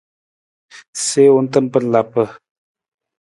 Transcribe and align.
Siwung 1.05 1.47
tamar 1.53 1.83
lapa. 1.91 2.23